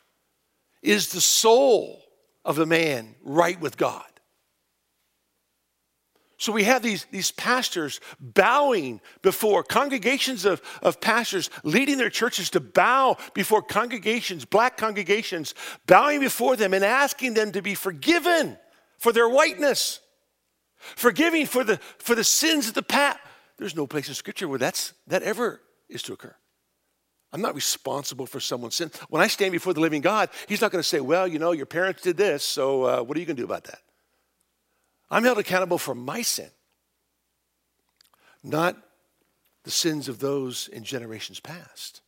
[0.81, 2.01] Is the soul
[2.43, 4.05] of the man right with God?
[6.37, 12.49] So we have these, these pastors bowing before congregations of, of pastors leading their churches
[12.51, 15.55] to bow before congregations, black congregations,
[15.87, 18.57] bowing before them and asking them to be forgiven
[18.97, 20.01] for their whiteness,
[20.97, 23.19] forgiving for the, for the sins of the past.
[23.57, 26.35] There's no place in Scripture where that's, that ever is to occur.
[27.31, 28.91] I'm not responsible for someone's sin.
[29.09, 31.51] When I stand before the living God, He's not going to say, Well, you know,
[31.51, 33.79] your parents did this, so uh, what are you going to do about that?
[35.09, 36.49] I'm held accountable for my sin,
[38.43, 38.77] not
[39.63, 42.01] the sins of those in generations past.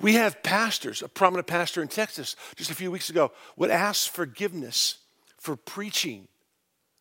[0.00, 4.10] We have pastors, a prominent pastor in Texas just a few weeks ago, would ask
[4.10, 4.98] forgiveness
[5.38, 6.28] for preaching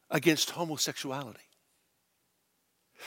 [0.10, 1.40] against homosexuality.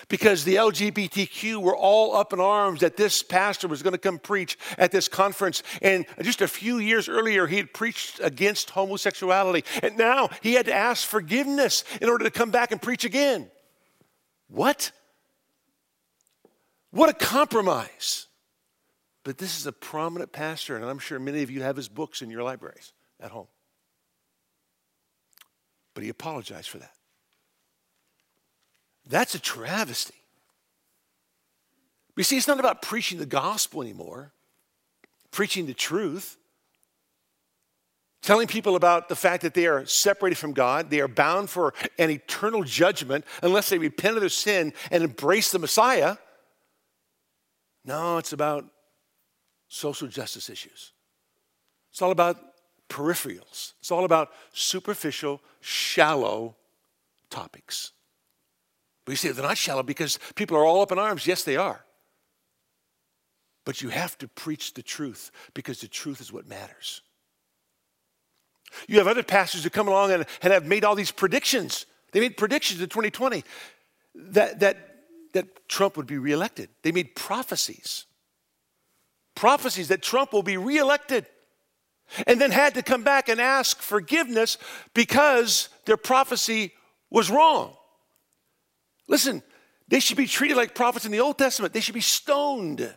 [0.09, 4.19] Because the LGBTQ were all up in arms that this pastor was going to come
[4.19, 5.63] preach at this conference.
[5.83, 9.65] And just a few years earlier, he had preached against homosexuality.
[9.83, 13.51] And now he had to ask forgiveness in order to come back and preach again.
[14.49, 14.93] What?
[16.91, 18.27] What a compromise.
[19.25, 22.21] But this is a prominent pastor, and I'm sure many of you have his books
[22.21, 23.47] in your libraries at home.
[25.95, 26.93] But he apologized for that.
[29.07, 30.15] That's a travesty.
[32.15, 34.33] But you see, it's not about preaching the gospel anymore,
[35.31, 36.37] preaching the truth,
[38.23, 41.75] telling people about the fact that they are separated from God, they are bound for
[41.99, 46.17] an eternal judgment unless they repent of their sin and embrace the Messiah.
[47.85, 48.65] No, it's about
[49.69, 50.93] social justice issues.
[51.91, 52.39] It's all about
[52.89, 56.57] peripherals, it's all about superficial, shallow
[57.29, 57.93] topics.
[59.05, 61.27] But you say they're not shallow because people are all up in arms.
[61.27, 61.85] Yes, they are.
[63.65, 67.03] But you have to preach the truth because the truth is what matters.
[68.89, 71.87] You have other pastors who come along and, and have made all these predictions.
[72.13, 73.45] They made predictions in 2020
[74.15, 74.77] that, that,
[75.33, 76.69] that Trump would be reelected.
[76.83, 78.07] They made prophecies.
[79.35, 81.27] Prophecies that Trump will be reelected.
[82.27, 84.59] And then had to come back and ask forgiveness
[84.93, 86.73] because their prophecy
[87.11, 87.75] was wrong.
[89.09, 89.43] Listen,
[89.89, 91.75] they should be treated like prophets in the Old Testament.
[91.75, 92.95] They should be stoned.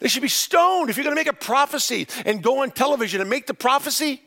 [0.00, 0.90] They should be stoned.
[0.90, 4.22] If you're going to make a prophecy and go on television and make the prophecy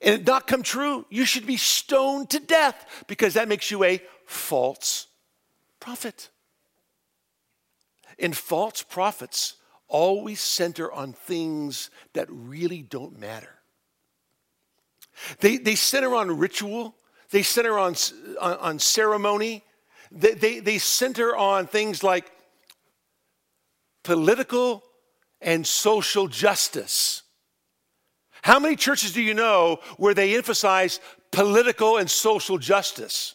[0.00, 3.82] and it not come true, you should be stoned to death because that makes you
[3.84, 5.08] a false
[5.80, 6.28] prophet.
[8.18, 9.54] And false prophets
[9.88, 13.54] always center on things that really don't matter.
[15.40, 16.94] They, they center on ritual,
[17.30, 17.94] they center on,
[18.40, 19.64] on, on ceremony.
[20.10, 22.30] They, they, they center on things like
[24.02, 24.82] political
[25.40, 27.22] and social justice.
[28.42, 31.00] How many churches do you know where they emphasize
[31.30, 33.34] political and social justice?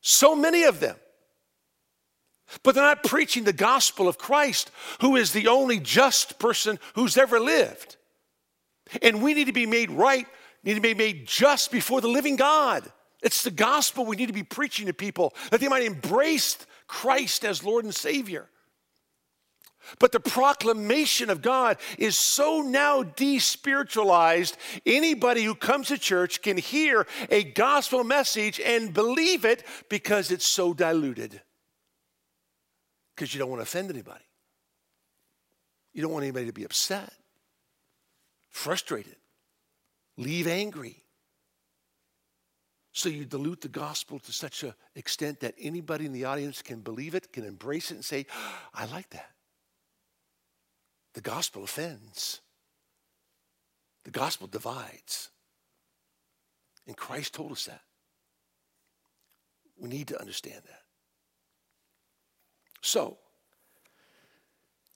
[0.00, 0.96] So many of them.
[2.62, 4.70] But they're not preaching the gospel of Christ,
[5.00, 7.96] who is the only just person who's ever lived.
[9.02, 10.26] And we need to be made right
[10.66, 12.90] need to be made just before the living God.
[13.22, 17.44] It's the gospel we need to be preaching to people that they might embrace Christ
[17.44, 18.50] as Lord and Savior.
[20.00, 26.56] But the proclamation of God is so now despiritualized, anybody who comes to church can
[26.56, 31.40] hear a gospel message and believe it because it's so diluted.
[33.14, 34.24] Because you don't want to offend anybody.
[35.94, 37.12] You don't want anybody to be upset,
[38.50, 39.16] frustrated
[40.16, 41.02] leave angry.
[42.92, 46.80] So you dilute the gospel to such an extent that anybody in the audience can
[46.80, 48.26] believe it, can embrace it, and say,
[48.72, 49.30] I like that.
[51.12, 52.40] The gospel offends,
[54.04, 55.30] the gospel divides.
[56.86, 57.82] And Christ told us that.
[59.78, 60.82] We need to understand that.
[62.80, 63.18] So,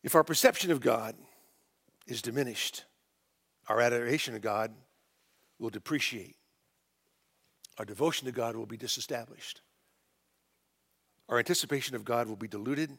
[0.02, 1.16] if our perception of God
[2.06, 2.84] is diminished,
[3.68, 4.72] our adoration of God
[5.60, 6.36] will depreciate.
[7.78, 9.60] Our devotion to God will be disestablished.
[11.28, 12.98] Our anticipation of God will be diluted.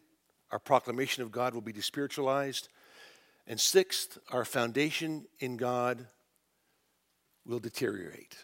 [0.51, 2.70] Our proclamation of God will be despiritualized.
[3.47, 6.07] And sixth, our foundation in God
[7.45, 8.38] will deteriorate.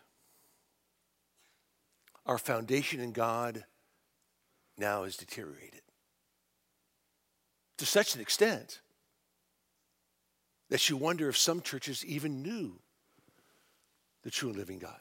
[2.25, 3.63] Our foundation in God
[4.77, 5.81] now is deteriorated
[7.77, 8.81] to such an extent
[10.69, 12.79] that you wonder if some churches even knew
[14.27, 14.99] the true and living God.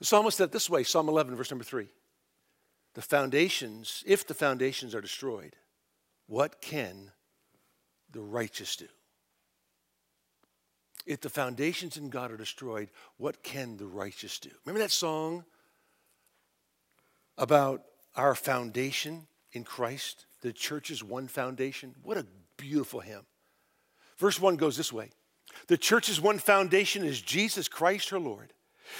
[0.00, 1.86] The psalmist said this way Psalm 11, verse number 3.
[2.94, 5.54] The foundations, if the foundations are destroyed,
[6.26, 7.12] what can
[8.10, 8.88] the righteous do?
[11.06, 14.50] if the foundations in God are destroyed, what can the righteous do?
[14.64, 15.44] Remember that song
[17.38, 17.82] about
[18.16, 20.26] our foundation in Christ?
[20.42, 21.94] The church's one foundation?
[22.02, 23.26] What a beautiful hymn.
[24.18, 25.10] Verse 1 goes this way
[25.68, 28.52] The church's one foundation is Jesus Christ, her Lord.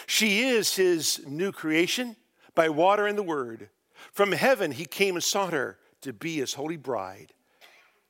[0.06, 2.16] She is his new creation
[2.54, 3.68] by water and the word.
[4.12, 7.32] From heaven, he came and sought her to be his holy bride.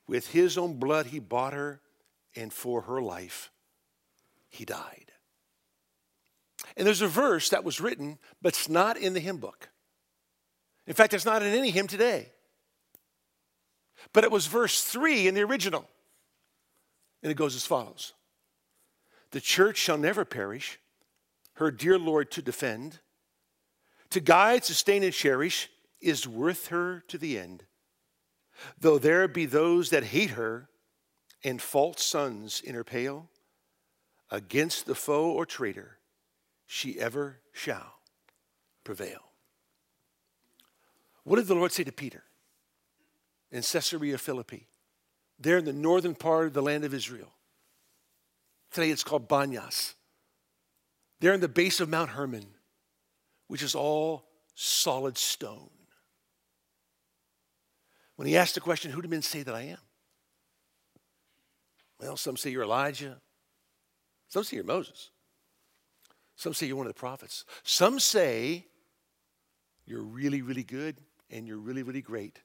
[0.07, 1.81] With his own blood, he bought her,
[2.35, 3.51] and for her life,
[4.49, 5.11] he died.
[6.75, 9.69] And there's a verse that was written, but it's not in the hymn book.
[10.87, 12.29] In fact, it's not in any hymn today.
[14.11, 15.87] But it was verse 3 in the original.
[17.21, 18.13] And it goes as follows
[19.33, 20.79] The church shall never perish,
[21.53, 22.99] her dear Lord to defend,
[24.11, 25.69] to guide, sustain, and cherish
[25.99, 27.63] is worth her to the end.
[28.79, 30.69] Though there be those that hate her
[31.43, 33.31] and false sons in her pale,
[34.29, 35.97] against the foe or traitor,
[36.67, 38.01] she ever shall
[38.83, 39.31] prevail.
[41.23, 42.23] What did the Lord say to Peter
[43.51, 44.67] in Caesarea Philippi,
[45.39, 47.33] there in the northern part of the land of Israel?
[48.73, 49.93] Today it's called Banyas.
[51.19, 52.45] There in the base of Mount Hermon,
[53.47, 55.69] which is all solid stone.
[58.15, 59.77] When he asked the question, Who do men say that I am?
[61.99, 63.21] Well, some say you're Elijah,
[64.27, 65.11] some say you're Moses.
[66.35, 67.45] Some say you're one of the prophets.
[67.61, 68.65] Some say
[69.85, 70.97] you're really, really good
[71.29, 72.39] and you're really, really great,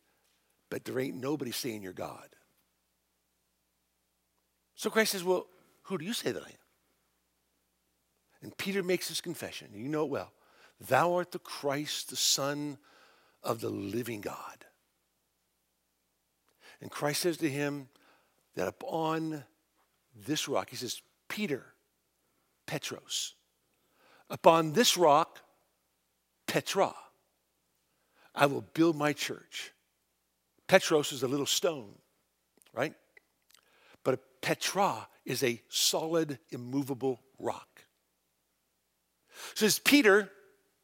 [0.70, 2.28] but there ain't nobody saying you're God.
[4.74, 5.46] So Christ says, Well,
[5.89, 6.57] who do you say that I am?
[8.43, 10.32] And Peter makes this confession, you know it well.
[10.86, 12.78] Thou art the Christ, the Son
[13.43, 14.66] of the living God.
[16.80, 17.89] And Christ says to him
[18.55, 19.45] that upon
[20.14, 21.64] this rock, he says, Peter,
[22.66, 23.34] Petros.
[24.28, 25.41] Upon this rock,
[26.47, 26.95] Petra,
[28.34, 29.72] I will build my church.
[30.66, 31.95] Petros is a little stone,
[32.74, 32.95] right?
[34.05, 37.84] But Petra is a solid, immovable rock.
[39.54, 40.30] Says Peter,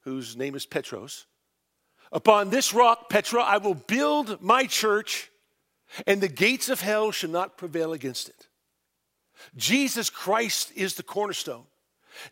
[0.03, 1.27] whose name is Petros,
[2.13, 5.31] upon this rock, Petra, I will build my church,
[6.07, 8.49] and the gates of hell shall not prevail against it.
[9.57, 11.65] Jesus Christ is the cornerstone.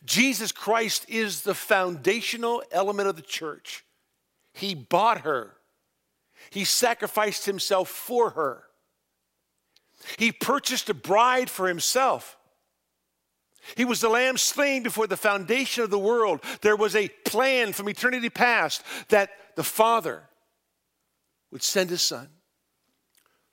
[0.04, 3.84] Jesus Christ is the foundational element of the church.
[4.52, 5.56] He bought her,
[6.50, 8.64] He sacrificed Himself for her.
[10.18, 12.36] He purchased a bride for Himself.
[13.76, 16.40] He was the lamb slain before the foundation of the world.
[16.62, 20.28] There was a plan from eternity past that the Father
[21.50, 22.28] would send His Son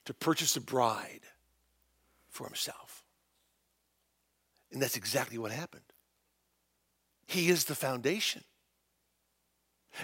[0.06, 1.20] to purchase a bride
[2.28, 3.04] for Himself.
[4.72, 5.82] And that's exactly what happened.
[7.26, 8.42] He is the foundation.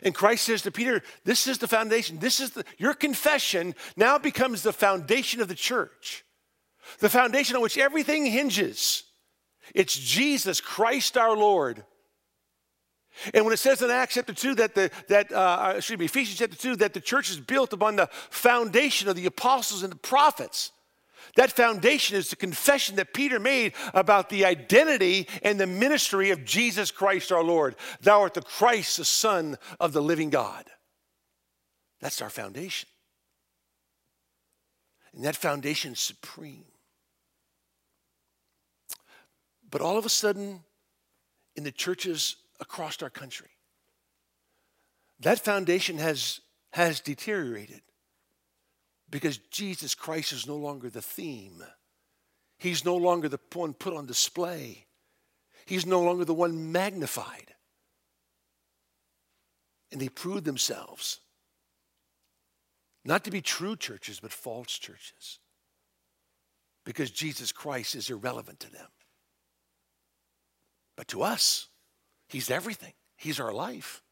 [0.03, 2.19] And Christ says to Peter, This is the foundation.
[2.19, 6.25] This is the, your confession now becomes the foundation of the church,
[6.99, 9.05] the foundation on which everything hinges.
[9.75, 11.85] It's Jesus Christ our Lord.
[13.33, 16.39] And when it says in Acts chapter 2 that the, that, uh, excuse me, Ephesians
[16.39, 19.97] chapter 2, that the church is built upon the foundation of the apostles and the
[19.97, 20.73] prophets,
[21.35, 26.45] that foundation is the confession that Peter made about the identity and the ministry of
[26.45, 27.75] Jesus Christ our Lord.
[28.01, 30.67] Thou art the Christ, the Son of the living God.
[32.01, 32.89] That's our foundation.
[35.15, 36.67] And that foundation is supreme.
[39.71, 40.61] But all of a sudden,
[41.55, 43.51] in the churches across our country,
[45.21, 46.41] that foundation has,
[46.73, 47.81] has deteriorated
[49.09, 51.63] because Jesus Christ is no longer the theme.
[52.59, 54.87] He's no longer the one put on display.
[55.65, 57.55] He's no longer the one magnified.
[59.91, 61.21] And they prove themselves
[63.05, 65.39] not to be true churches, but false churches
[66.85, 68.89] because Jesus Christ is irrelevant to them.
[70.97, 71.69] But to us,
[72.29, 74.03] He's everything, He's our life.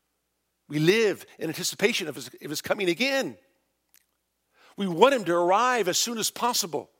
[0.68, 3.37] We live in anticipation of His, of his coming again.
[4.76, 6.91] We want him to arrive as soon as possible,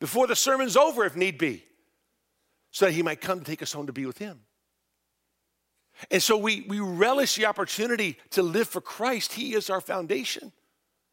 [0.00, 1.64] before the sermon's over, if need be,
[2.70, 4.40] so that he might come to take us home to be with him.
[6.10, 9.32] And so we, we relish the opportunity to live for Christ.
[9.32, 10.52] He is our foundation,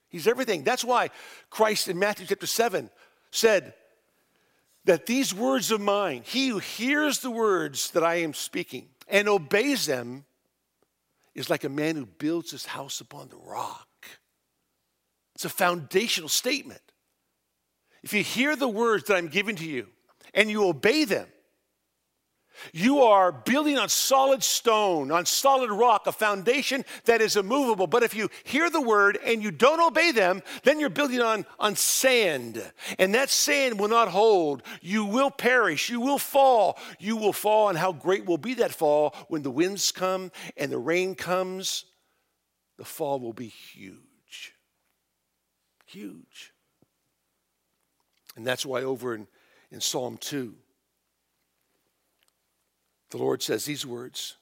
[0.08, 0.64] He's everything.
[0.64, 1.10] That's why
[1.50, 2.90] Christ in Matthew chapter 7
[3.32, 3.74] said
[4.86, 9.28] that these words of mine, he who hears the words that I am speaking and
[9.28, 10.26] obeys them,
[11.34, 13.88] is like a man who builds his house upon the rock.
[15.36, 16.82] It's a foundational statement.
[18.04, 19.88] If you hear the words that I'm giving to you
[20.34, 21.28] and you obey them,
[22.74, 27.88] You are building on solid stone, on solid rock, a foundation that is immovable.
[27.88, 31.46] But if you hear the word and you don't obey them, then you're building on,
[31.60, 32.64] on sand.
[33.00, 34.64] And that sand will not hold.
[34.82, 35.90] You will perish.
[35.90, 36.78] You will fall.
[37.00, 37.70] You will fall.
[37.70, 41.86] And how great will be that fall when the winds come and the rain comes?
[42.78, 44.54] The fall will be huge.
[45.86, 46.54] Huge.
[48.36, 49.28] And that's why over in,
[49.72, 50.56] in Psalm 2,
[53.16, 54.36] the Lord says these words.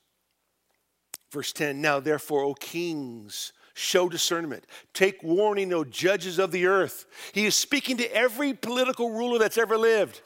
[1.32, 4.66] Verse 10 Now therefore, O kings, show discernment.
[4.96, 7.06] Take warning, O judges of the earth.
[7.34, 10.22] He is speaking to every political ruler that's ever lived,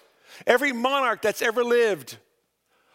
[0.46, 2.20] every monarch that's ever lived.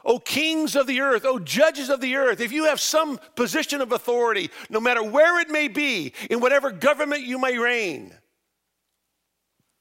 [0.07, 3.83] O kings of the earth, O judges of the earth, if you have some position
[3.83, 8.15] of authority, no matter where it may be, in whatever government you may reign,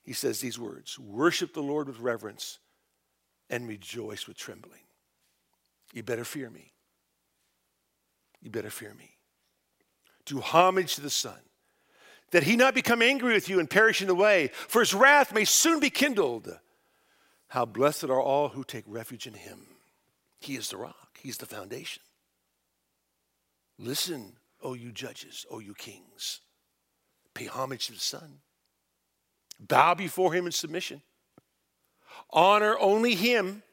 [0.03, 2.59] he says these words Worship the Lord with reverence
[3.49, 4.81] and rejoice with trembling.
[5.93, 6.73] You better fear me.
[8.41, 9.17] You better fear me.
[10.25, 11.39] Do homage to the Son,
[12.31, 15.33] that he not become angry with you and perish in the way, for his wrath
[15.33, 16.59] may soon be kindled.
[17.49, 19.67] How blessed are all who take refuge in him.
[20.39, 22.01] He is the rock, he's the foundation.
[23.77, 26.41] Listen, O you judges, O you kings.
[27.33, 28.39] Pay homage to the Son.
[29.59, 31.01] Bow before him in submission.
[32.29, 33.63] Honor only him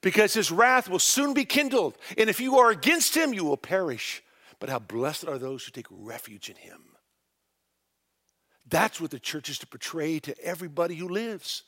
[0.00, 1.96] because his wrath will soon be kindled.
[2.16, 4.22] And if you are against him, you will perish.
[4.58, 6.82] But how blessed are those who take refuge in him.
[8.68, 11.62] That's what the church is to portray to everybody who lives.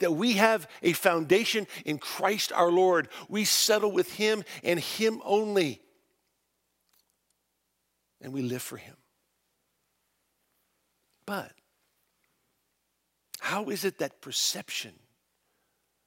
[0.00, 3.08] That we have a foundation in Christ our Lord.
[3.28, 5.80] We settle with him and him only.
[8.20, 8.96] And we live for him.
[11.24, 11.52] But
[13.40, 14.92] how is it that perception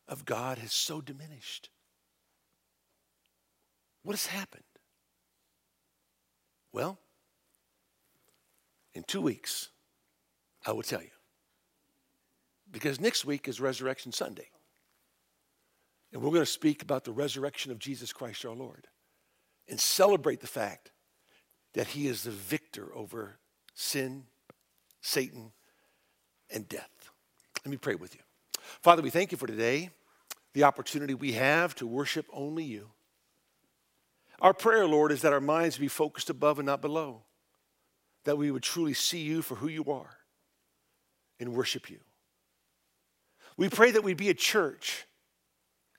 [0.07, 1.69] of God has so diminished?
[4.03, 4.63] What has happened?
[6.71, 6.99] Well,
[8.93, 9.69] in two weeks,
[10.65, 11.09] I will tell you.
[12.71, 14.49] Because next week is Resurrection Sunday.
[16.11, 18.87] And we're going to speak about the resurrection of Jesus Christ our Lord
[19.67, 20.91] and celebrate the fact
[21.73, 23.37] that he is the victor over
[23.73, 24.23] sin,
[25.01, 25.51] Satan,
[26.49, 27.11] and death.
[27.65, 28.21] Let me pray with you.
[28.81, 29.89] Father, we thank you for today,
[30.53, 32.89] the opportunity we have to worship only you.
[34.39, 37.23] Our prayer, Lord, is that our minds be focused above and not below,
[38.25, 40.17] that we would truly see you for who you are
[41.39, 41.99] and worship you.
[43.57, 45.05] We pray that we be a church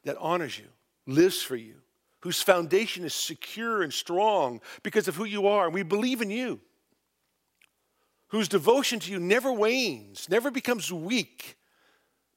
[0.05, 0.67] that honors you,
[1.07, 1.77] lives for you,
[2.21, 5.67] whose foundation is secure and strong because of who you are.
[5.67, 6.61] And we believe in you,
[8.29, 11.57] whose devotion to you never wanes, never becomes weak,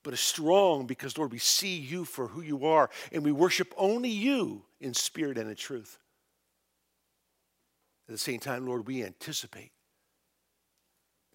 [0.10, 3.72] but is strong because, Lord, we see you for who you are and we worship
[3.78, 6.00] only you in spirit and in truth.
[8.08, 9.72] At the same time, Lord, we anticipate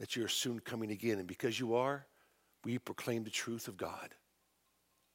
[0.01, 1.20] that you're soon coming again.
[1.20, 2.05] And because you are,
[2.64, 4.12] we proclaim the truth of God.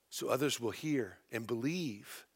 [0.10, 2.28] So others will hear and believe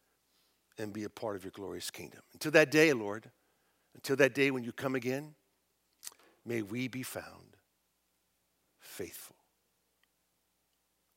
[0.77, 2.19] and be a part of your glorious kingdom.
[2.33, 3.31] Until that day, Lord,
[3.95, 5.35] until that day when you come again,
[6.45, 7.55] may we be found
[8.81, 9.32] faithful.